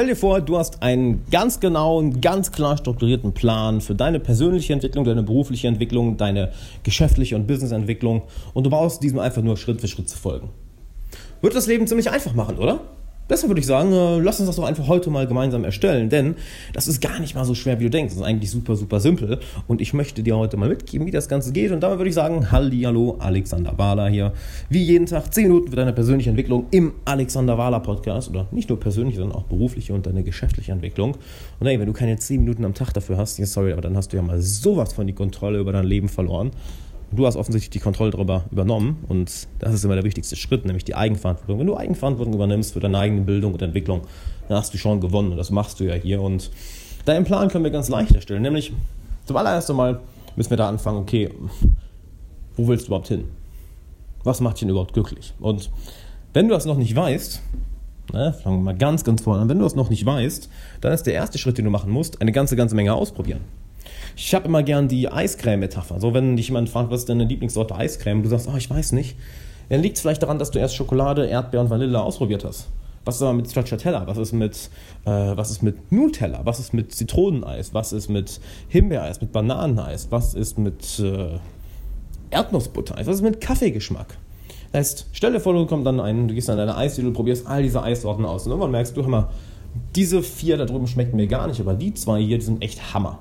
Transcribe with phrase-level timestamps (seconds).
[0.00, 4.72] Stell dir vor, du hast einen ganz genauen, ganz klar strukturierten Plan für deine persönliche
[4.72, 6.52] Entwicklung, deine berufliche Entwicklung, deine
[6.84, 8.22] geschäftliche und Businessentwicklung
[8.54, 10.48] und du brauchst diesem einfach nur Schritt für Schritt zu folgen.
[11.42, 12.80] Wird das Leben ziemlich einfach machen, oder?
[13.30, 16.34] Deshalb würde ich sagen, äh, lass uns das doch einfach heute mal gemeinsam erstellen, denn
[16.74, 18.12] das ist gar nicht mal so schwer, wie du denkst.
[18.12, 19.38] Das ist eigentlich super, super simpel
[19.68, 22.14] und ich möchte dir heute mal mitgeben, wie das Ganze geht und damit würde ich
[22.14, 24.32] sagen, Hallihallo, Alexander Wahler hier.
[24.68, 28.68] Wie jeden Tag 10 Minuten für deine persönliche Entwicklung im Alexander Wahler Podcast oder nicht
[28.68, 31.16] nur persönlich, sondern auch berufliche und deine geschäftliche Entwicklung.
[31.60, 34.12] Und hey, wenn du keine 10 Minuten am Tag dafür hast, sorry, aber dann hast
[34.12, 36.50] du ja mal sowas von die Kontrolle über dein Leben verloren.
[37.12, 40.84] Du hast offensichtlich die Kontrolle darüber übernommen und das ist immer der wichtigste Schritt, nämlich
[40.84, 41.58] die Eigenverantwortung.
[41.58, 44.02] Wenn du Eigenverantwortung übernimmst für deine eigene Bildung und Entwicklung,
[44.48, 46.22] dann hast du schon gewonnen und das machst du ja hier.
[46.22, 46.52] Und
[47.06, 48.72] deinen Plan können wir ganz leicht erstellen, nämlich
[49.24, 50.00] zum allerersten Mal
[50.36, 51.30] müssen wir da anfangen, okay,
[52.56, 53.24] wo willst du überhaupt hin?
[54.22, 55.34] Was macht dich denn überhaupt glücklich?
[55.40, 55.70] Und
[56.32, 57.42] wenn du das noch nicht weißt,
[58.12, 60.48] ne, fangen wir mal ganz, ganz vorne an, wenn du das noch nicht weißt,
[60.80, 63.40] dann ist der erste Schritt, den du machen musst, eine ganze, ganze Menge ausprobieren.
[64.22, 65.98] Ich habe immer gern die Eiscreme-Metapher.
[65.98, 68.92] So, wenn dich jemand fragt, was ist deine Lieblingssorte Eiscreme, du sagst, oh, ich weiß
[68.92, 69.16] nicht,
[69.70, 72.68] dann liegt es vielleicht daran, dass du erst Schokolade, Erdbeer und Vanille ausprobiert hast.
[73.06, 74.06] Was ist aber mit Stracciatella?
[74.06, 74.68] Was ist mit,
[75.06, 76.42] äh, was ist mit Nutella?
[76.44, 77.72] Was ist mit Zitroneneis?
[77.72, 80.08] Was ist mit Himbeereis, mit Bananeneis?
[80.10, 81.38] Was ist mit äh,
[82.30, 83.06] Erdnussbuttereis?
[83.06, 84.18] Was ist mit Kaffeegeschmack?
[84.72, 87.46] Das heißt, stell dir vor, du kommst dann ein, du gehst an deine Eisdiele, probierst
[87.46, 89.30] all diese Eissorten aus und irgendwann merkst du, hör mal,
[89.96, 92.92] diese vier da drüben schmecken mir gar nicht, aber die zwei hier, die sind echt
[92.92, 93.18] Hammer.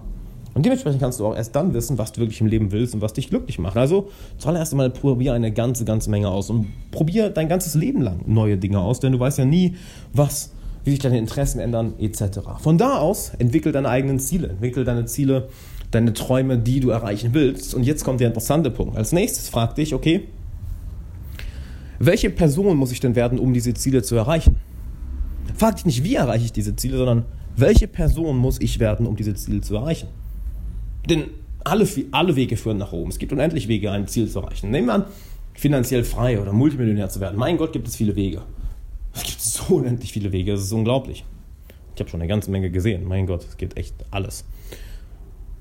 [0.60, 3.00] Und dementsprechend kannst du auch erst dann wissen, was du wirklich im Leben willst und
[3.00, 3.78] was dich glücklich macht.
[3.78, 8.20] Also zuallererst einmal probier eine ganze, ganze Menge aus und probier dein ganzes Leben lang
[8.26, 9.78] neue Dinge aus, denn du weißt ja nie,
[10.12, 10.52] was,
[10.84, 12.40] wie sich deine Interessen ändern, etc.
[12.60, 15.48] Von da aus entwickel deine eigenen Ziele, entwickel deine Ziele,
[15.92, 17.74] deine Träume, die du erreichen willst.
[17.74, 18.98] Und jetzt kommt der interessante Punkt.
[18.98, 20.28] Als nächstes frag dich, okay,
[22.00, 24.58] welche Person muss ich denn werden, um diese Ziele zu erreichen?
[25.56, 27.24] Frag dich nicht, wie erreiche ich diese Ziele, sondern
[27.56, 30.10] welche Person muss ich werden, um diese Ziele zu erreichen?
[31.10, 31.26] Denn
[31.64, 33.10] alle, alle Wege führen nach oben.
[33.10, 34.72] Es gibt unendlich Wege, ein Ziel zu erreichen.
[34.72, 35.06] Nehmen wir an,
[35.54, 37.38] finanziell frei oder Multimillionär zu werden.
[37.38, 38.42] Mein Gott, gibt es viele Wege.
[39.14, 41.26] Es gibt so unendlich viele Wege, das ist unglaublich.
[41.96, 43.04] Ich habe schon eine ganze Menge gesehen.
[43.06, 44.46] Mein Gott, es geht echt alles.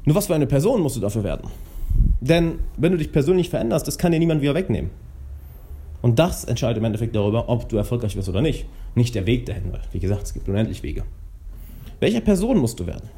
[0.05, 1.51] Nur was für eine Person musst du dafür werden?
[2.21, 4.91] Denn wenn du dich persönlich veränderst, das kann dir niemand wieder wegnehmen.
[6.01, 8.67] Und das entscheidet im Endeffekt darüber, ob du erfolgreich wirst oder nicht.
[8.95, 11.03] Nicht der Weg dahin, weil, wie gesagt, es gibt unendlich Wege.
[11.99, 13.09] Welche Person musst du werden?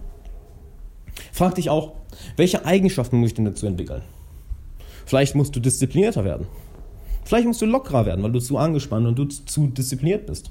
[1.41, 1.93] Frag dich auch,
[2.37, 4.03] welche Eigenschaften muss ich denn dazu entwickeln?
[5.07, 6.47] Vielleicht musst du disziplinierter werden.
[7.25, 10.51] Vielleicht musst du lockerer werden, weil du zu angespannt und du zu diszipliniert bist.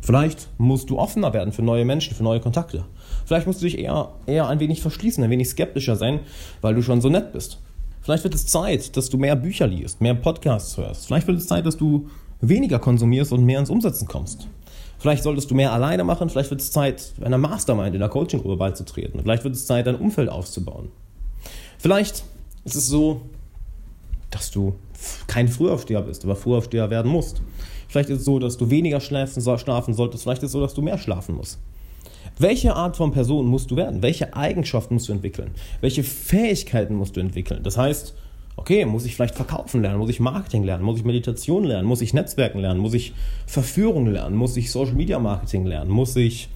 [0.00, 2.84] Vielleicht musst du offener werden für neue Menschen, für neue Kontakte.
[3.26, 6.20] Vielleicht musst du dich eher, eher ein wenig verschließen, ein wenig skeptischer sein,
[6.60, 7.58] weil du schon so nett bist.
[8.00, 11.06] Vielleicht wird es Zeit, dass du mehr Bücher liest, mehr Podcasts hörst.
[11.06, 12.06] Vielleicht wird es Zeit, dass du
[12.40, 14.46] weniger konsumierst und mehr ins Umsetzen kommst.
[14.98, 18.56] Vielleicht solltest du mehr alleine machen, vielleicht wird es Zeit, einer Mastermind in der Coaching-Gruppe
[18.56, 19.20] beizutreten.
[19.22, 20.90] Vielleicht wird es Zeit, dein Umfeld aufzubauen.
[21.78, 22.24] Vielleicht
[22.64, 23.22] ist es so,
[24.30, 24.74] dass du
[25.26, 27.40] kein Frühaufsteher bist, aber Frühaufsteher werden musst.
[27.88, 30.24] Vielleicht ist es so, dass du weniger schlafen, schlafen solltest.
[30.24, 31.58] Vielleicht ist es so, dass du mehr schlafen musst.
[32.38, 34.02] Welche Art von Person musst du werden?
[34.02, 35.52] Welche Eigenschaften musst du entwickeln?
[35.80, 37.62] Welche Fähigkeiten musst du entwickeln?
[37.62, 38.14] Das heißt,
[38.58, 42.00] okay, muss ich vielleicht verkaufen lernen, muss ich Marketing lernen, muss ich Meditation lernen, muss
[42.00, 43.14] ich Netzwerken lernen, muss ich
[43.46, 46.48] Verführung lernen, muss ich Social Media Marketing lernen, muss ich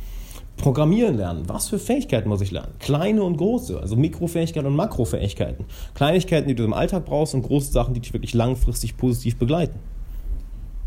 [0.57, 1.45] Programmieren lernen.
[1.49, 2.75] Was für Fähigkeiten muss ich lernen?
[2.79, 5.65] Kleine und große, also Mikrofähigkeiten und Makrofähigkeiten.
[5.95, 9.79] Kleinigkeiten, die du im Alltag brauchst und große Sachen, die dich wirklich langfristig positiv begleiten.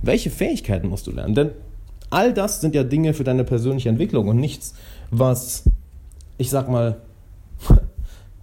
[0.01, 1.33] Welche Fähigkeiten musst du lernen?
[1.33, 1.51] Denn
[2.09, 4.75] all das sind ja Dinge für deine persönliche Entwicklung und nichts,
[5.11, 5.63] was,
[6.37, 7.01] ich sag mal,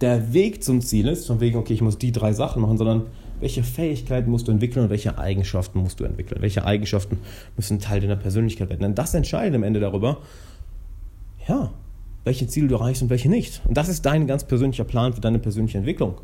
[0.03, 3.03] der Weg zum Ziel ist, von wegen, okay, ich muss die drei Sachen machen, sondern
[3.39, 6.41] welche Fähigkeiten musst du entwickeln und welche Eigenschaften musst du entwickeln?
[6.41, 7.19] Welche Eigenschaften
[7.55, 8.81] müssen Teil deiner Persönlichkeit werden?
[8.81, 10.17] Denn das entscheidet am Ende darüber,
[11.47, 11.71] ja,
[12.25, 13.61] welche Ziele du erreichst und welche nicht.
[13.65, 16.15] Und das ist dein ganz persönlicher Plan für deine persönliche Entwicklung.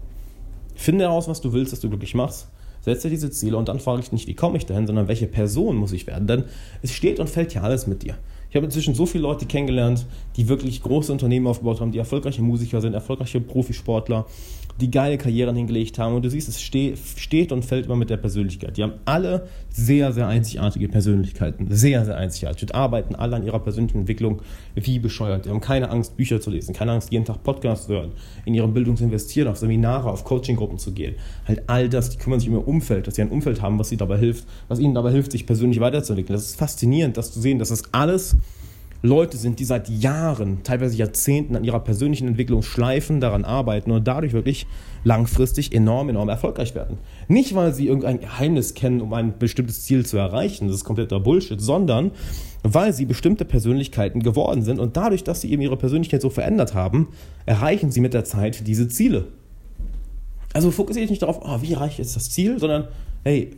[0.75, 2.50] Finde heraus, was du willst, dass du glücklich machst.
[2.81, 5.78] Setze diese Ziele und dann frage ich nicht, wie komme ich dahin, sondern welche Person
[5.78, 6.28] muss ich werden.
[6.28, 6.44] Denn
[6.81, 8.17] es steht und fällt ja alles mit dir.
[8.49, 10.05] Ich habe inzwischen so viele Leute kennengelernt,
[10.35, 14.25] die wirklich große Unternehmen aufgebaut haben, die erfolgreiche Musiker sind, erfolgreiche Profisportler,
[14.79, 16.16] die geile Karrieren hingelegt haben.
[16.16, 18.78] Und du siehst, es steht und fällt immer mit der Persönlichkeit.
[18.78, 21.67] Die haben alle sehr, sehr einzigartige Persönlichkeiten.
[21.70, 22.64] Sehr, sehr einzigartig.
[22.64, 24.41] Und arbeiten alle an ihrer persönlichen Entwicklung
[24.76, 25.46] wie bescheuert.
[25.46, 28.11] Die haben keine Angst, Bücher zu lesen, keine Angst, jeden Tag Podcasts zu hören,
[28.46, 31.16] in ihre Bildung zu investieren, auf Seminare, auf Coachinggruppen zu gehen.
[31.47, 33.90] Halt all das, die kümmern sich um ihr Umfeld, dass sie ein Umfeld haben, was
[33.90, 36.35] sie dabei hilft, was ihnen dabei hilft, sich persönlich weiterzuentwickeln.
[36.35, 38.37] Das ist faszinierend, das zu sehen, dass das alles
[39.01, 44.05] Leute sind, die seit Jahren, teilweise Jahrzehnten an ihrer persönlichen Entwicklung schleifen, daran arbeiten und
[44.07, 44.67] dadurch wirklich
[45.05, 46.97] langfristig enorm, enorm erfolgreich werden.
[47.29, 51.22] Nicht, weil sie irgendein Geheimnis kennen, um ein bestimmtes Ziel zu erreichen, das ist kompletter
[51.22, 52.11] Bullshit, sondern
[52.63, 56.73] weil sie bestimmte Persönlichkeiten geworden sind und dadurch, dass sie eben ihre Persönlichkeit so verändert
[56.73, 57.07] haben,
[57.45, 59.29] erreichen sie mit der Zeit diese Ziele.
[60.52, 62.90] Also fokussiere ich nicht darauf, oh, wie erreiche ich jetzt das Ziel, sondern
[63.23, 63.52] hey,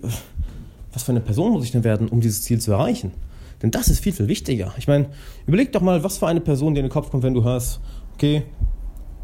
[0.94, 3.12] was für eine Person muss ich denn werden, um dieses Ziel zu erreichen?
[3.62, 4.74] Denn das ist viel, viel wichtiger.
[4.78, 5.10] Ich meine,
[5.46, 7.80] überleg doch mal, was für eine Person dir in den Kopf kommt, wenn du hörst,
[8.14, 8.44] okay,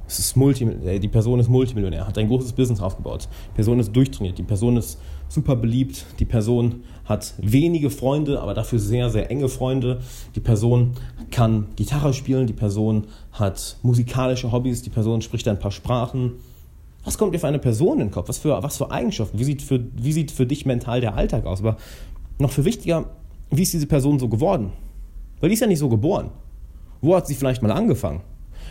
[0.07, 3.27] es ist Multi äh, die Person ist Multimillionär, hat ein großes Business aufgebaut.
[3.51, 8.53] Die Person ist durchtrainiert, die Person ist super beliebt, die Person hat wenige Freunde, aber
[8.53, 9.99] dafür sehr, sehr enge Freunde.
[10.35, 10.93] Die Person
[11.29, 16.33] kann Gitarre spielen, die Person hat musikalische Hobbys, die Person spricht ein paar Sprachen.
[17.03, 18.29] Was kommt dir für eine Person in den Kopf?
[18.29, 19.37] Was für, was für Eigenschaften?
[19.39, 21.59] Wie sieht für, wie sieht für dich mental der Alltag aus?
[21.59, 21.77] Aber
[22.39, 23.05] noch viel wichtiger,
[23.49, 24.71] wie ist diese Person so geworden?
[25.39, 26.31] Weil die ist ja nicht so geboren.
[27.01, 28.21] Wo hat sie vielleicht mal angefangen?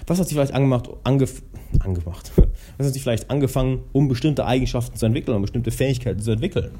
[0.06, 1.42] Was hat sie vielleicht angemacht, angef
[1.80, 2.32] angemacht?
[2.78, 6.70] Was hat sie vielleicht angefangen, um bestimmte Eigenschaften zu entwickeln, um bestimmte Fähigkeiten zu entwickeln?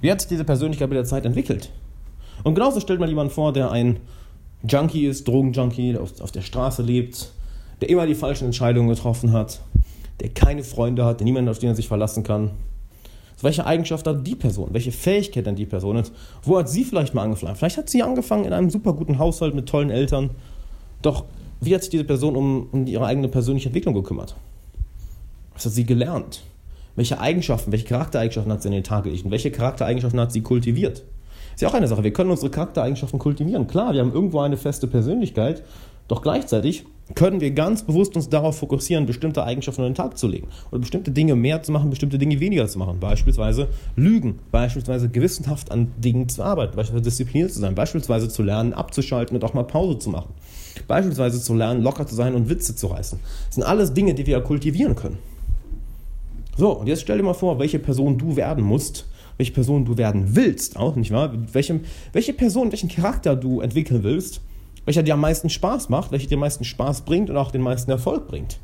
[0.00, 1.70] Wie hat sich diese Persönlichkeit mit der Zeit entwickelt?
[2.42, 3.98] Und genauso stellt man jemanden vor, der ein
[4.66, 7.32] Junkie ist, Drogenjunkie, der auf, auf der Straße lebt,
[7.80, 9.60] der immer die falschen Entscheidungen getroffen hat,
[10.20, 12.50] der keine Freunde hat, der niemanden, auf den er sich verlassen kann.
[13.42, 14.68] Welche Eigenschaft hat die Person?
[14.72, 15.96] Welche Fähigkeit hat die Person?
[15.96, 17.56] Und wo hat sie vielleicht mal angefangen?
[17.56, 20.30] Vielleicht hat sie angefangen in einem super guten Haushalt mit tollen Eltern.
[21.02, 21.24] Doch
[21.60, 24.36] wie hat sich diese Person um, um ihre eigene persönliche Entwicklung gekümmert?
[25.54, 26.42] Was hat sie gelernt?
[26.96, 29.24] Welche Eigenschaften, welche Charaktereigenschaften hat sie in den Tag gelegt?
[29.24, 31.02] Und welche Charaktereigenschaften hat sie kultiviert?
[31.54, 32.04] Ist ja auch eine Sache.
[32.04, 33.66] Wir können unsere Charaktereigenschaften kultivieren.
[33.66, 35.62] Klar, wir haben irgendwo eine feste Persönlichkeit,
[36.08, 36.84] doch gleichzeitig
[37.14, 40.80] können wir ganz bewusst uns darauf fokussieren, bestimmte Eigenschaften an den Tag zu legen oder
[40.80, 42.98] bestimmte Dinge mehr zu machen, bestimmte Dinge weniger zu machen.
[42.98, 48.72] Beispielsweise Lügen, beispielsweise gewissenhaft an Dingen zu arbeiten, beispielsweise diszipliniert zu sein, beispielsweise zu lernen,
[48.72, 50.32] abzuschalten und auch mal Pause zu machen.
[50.88, 53.20] Beispielsweise zu lernen, locker zu sein und Witze zu reißen.
[53.46, 55.18] Das sind alles Dinge, die wir kultivieren können.
[56.56, 59.06] So, und jetzt stell dir mal vor, welche Person du werden musst,
[59.36, 61.32] welche Person du werden willst, auch nicht wahr?
[61.52, 61.80] Welche,
[62.12, 64.40] welche Person, welchen Charakter du entwickeln willst,
[64.84, 67.62] welcher dir am meisten Spaß macht, welcher dir am meisten Spaß bringt und auch den
[67.62, 68.58] meisten Erfolg bringt.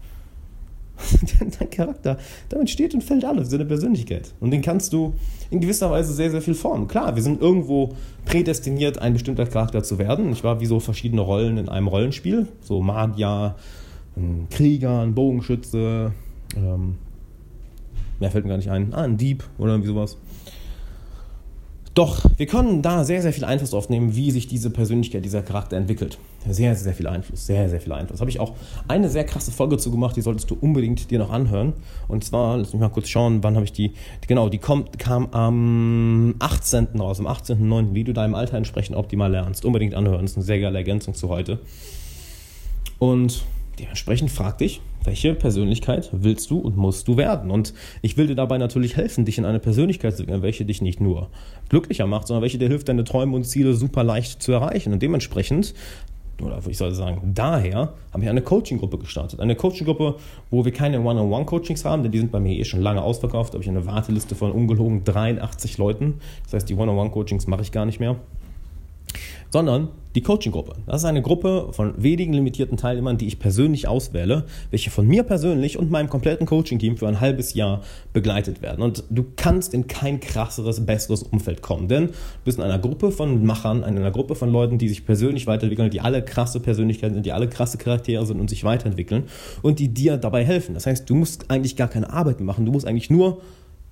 [1.58, 2.19] Dein Charakter,
[2.49, 4.34] damit steht und fällt alles, deine Persönlichkeit.
[4.40, 5.14] Und den kannst du
[5.50, 6.88] in gewisser Weise sehr, sehr viel formen.
[6.88, 7.94] Klar, wir sind irgendwo
[8.26, 10.32] prädestiniert, ein bestimmter Charakter zu werden.
[10.32, 12.49] Ich war wie so verschiedene Rollen in einem Rollenspiel.
[12.61, 13.56] So Magier,
[14.17, 16.12] ein Krieger, ein Bogenschütze,
[16.56, 16.96] ähm,
[18.19, 18.93] mehr fällt mir gar nicht ein.
[18.93, 20.19] Ah, ein Dieb oder irgendwie sowas.
[22.00, 25.43] Doch wir können da sehr, sehr viel Einfluss drauf nehmen, wie sich diese Persönlichkeit, dieser
[25.43, 26.17] Charakter entwickelt.
[26.49, 28.20] Sehr, sehr viel Einfluss, sehr, sehr viel Einfluss.
[28.20, 28.55] Habe ich auch
[28.88, 31.75] eine sehr krasse Folge zu gemacht, die solltest du unbedingt dir noch anhören.
[32.08, 33.93] Und zwar, lass mich mal kurz schauen, wann habe ich die,
[34.26, 36.99] genau, die kommt, kam am 18.
[36.99, 39.67] raus, am 18.09., wie du deinem Alter entsprechend optimal lernst.
[39.67, 41.58] Unbedingt anhören, das ist eine sehr geile Ergänzung zu heute.
[42.99, 43.44] Und
[43.79, 47.50] dementsprechend frag dich, welche Persönlichkeit willst du und musst du werden?
[47.50, 50.82] Und ich will dir dabei natürlich helfen, dich in eine Persönlichkeit zu entwickeln, welche dich
[50.82, 51.31] nicht nur
[51.69, 54.93] glücklicher macht, sondern welche dir hilft, deine Träume und Ziele super leicht zu erreichen.
[54.93, 55.75] Und dementsprechend
[56.43, 59.41] oder ich soll sagen, daher habe ich eine Coaching-Gruppe gestartet.
[59.41, 60.17] Eine Coaching-Gruppe,
[60.50, 63.53] wo wir keine One-on-One-Coachings haben, denn die sind bei mir eh schon lange ausverkauft.
[63.53, 66.14] Da habe ich eine Warteliste von ungelogen 83 Leuten.
[66.44, 68.17] Das heißt, die One-on-One-Coachings mache ich gar nicht mehr
[69.50, 70.75] sondern die Coaching-Gruppe.
[70.87, 75.23] Das ist eine Gruppe von wenigen limitierten Teilnehmern, die ich persönlich auswähle, welche von mir
[75.23, 77.82] persönlich und meinem kompletten Coaching-Team für ein halbes Jahr
[78.12, 78.82] begleitet werden.
[78.82, 82.12] Und du kannst in kein krasseres, besseres Umfeld kommen, denn du
[82.44, 85.91] bist in einer Gruppe von Machern, in einer Gruppe von Leuten, die sich persönlich weiterentwickeln,
[85.91, 89.25] die alle krasse Persönlichkeiten sind, die alle krasse Charaktere sind und sich weiterentwickeln
[89.63, 90.75] und die dir dabei helfen.
[90.75, 93.41] Das heißt, du musst eigentlich gar keine Arbeit machen, du musst eigentlich nur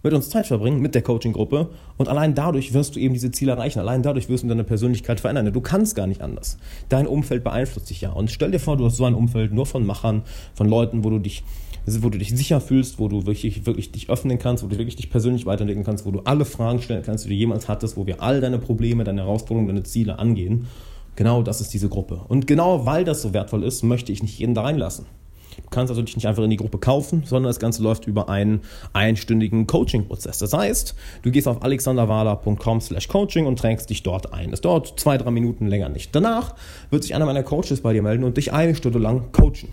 [0.02, 1.70] mit uns Zeit verbringen, mit der Coaching-Gruppe.
[1.96, 3.80] Und allein dadurch wirst du eben diese Ziele erreichen.
[3.80, 5.52] Allein dadurch wirst du deine Persönlichkeit verändern.
[5.52, 6.58] Du kannst gar nicht anders.
[6.88, 8.12] Dein Umfeld beeinflusst dich ja.
[8.12, 10.22] Und stell dir vor, du hast so ein Umfeld nur von Machern,
[10.54, 11.42] von Leuten, wo du dich,
[11.86, 14.96] wo du dich sicher fühlst, wo du wirklich, wirklich dich öffnen kannst, wo du wirklich
[14.96, 18.06] dich persönlich weiterentwickeln kannst, wo du alle Fragen stellen kannst, die du jemals hattest, wo
[18.06, 20.66] wir all deine Probleme, deine Herausforderungen, deine Ziele angehen.
[21.16, 22.20] Genau das ist diese Gruppe.
[22.28, 25.06] Und genau weil das so wertvoll ist, möchte ich nicht jeden da reinlassen.
[25.62, 28.28] Du kannst also dich nicht einfach in die Gruppe kaufen, sondern das Ganze läuft über
[28.28, 28.62] einen
[28.92, 30.38] einstündigen Coaching-Prozess.
[30.38, 34.52] Das heißt, du gehst auf alexanderwala.com slash coaching und trägst dich dort ein.
[34.52, 36.14] Es dauert zwei, drei Minuten länger nicht.
[36.14, 36.54] Danach
[36.90, 39.68] wird sich einer meiner Coaches bei dir melden und dich eine Stunde lang coachen.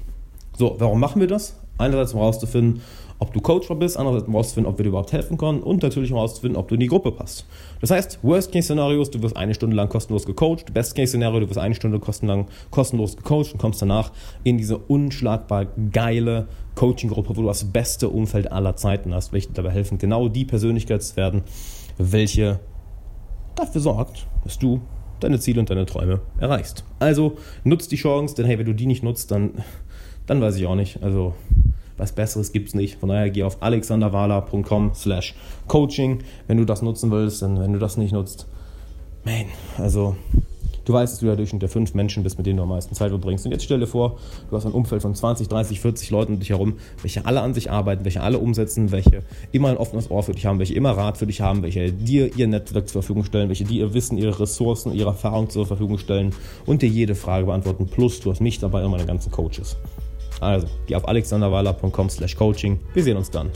[0.58, 1.56] So, warum machen wir das?
[1.77, 2.82] Einerseits, um herauszufinden,
[3.20, 6.12] ob du coachbar bist, andererseits um herauszufinden, ob wir dir überhaupt helfen können und natürlich
[6.12, 7.46] um herauszufinden, ob du in die Gruppe passt.
[7.82, 12.00] Das heißt, Worst-Case-Szenarios, du wirst eine Stunde lang kostenlos gecoacht, Best-Case-Szenario, du wirst eine Stunde
[12.22, 14.12] lang kostenlos gecoacht und kommst danach
[14.44, 19.72] in diese unschlagbar geile Coaching-Gruppe, wo du das beste Umfeld aller Zeiten hast, welche dabei
[19.72, 21.44] helfen, genau die Persönlichkeit zu werden,
[21.98, 22.60] welche
[23.55, 24.82] dafür sorgt, dass du
[25.22, 26.84] deine Ziele und deine Träume erreichst.
[27.00, 29.51] Also nutzt die Chance, denn hey, wenn du die nicht nutzt, dann,
[30.25, 31.01] dann weiß ich auch nicht.
[31.01, 31.34] Also
[31.97, 32.99] was Besseres gibt es nicht.
[32.99, 35.35] Von daher geh auf alexanderwala.com slash
[35.67, 37.41] coaching, wenn du das nutzen willst.
[37.41, 38.47] Denn wenn du das nicht nutzt,
[39.23, 39.45] man,
[39.77, 40.15] also
[40.85, 42.93] Du weißt, dass du ja Durchschnitt der fünf Menschen bist, mit denen du am meisten
[42.93, 43.43] Zeit verbringst.
[43.45, 46.39] Und jetzt stell dir vor, du hast ein Umfeld von 20, 30, 40 Leuten um
[46.39, 50.21] dich herum, welche alle an sich arbeiten, welche alle umsetzen, welche immer ein offenes Ohr
[50.21, 53.23] für dich haben, welche immer Rat für dich haben, welche dir ihr Netzwerk zur Verfügung
[53.23, 56.35] stellen, welche dir ihr Wissen, ihre Ressourcen, ihre Erfahrung zur Verfügung stellen
[56.67, 57.87] und dir jede Frage beantworten.
[57.87, 59.77] Plus, du hast mich dabei und meine ganzen Coaches.
[60.42, 62.80] Also, geh auf alexanderweiler.com slash coaching.
[62.94, 63.51] Wir sehen uns dann.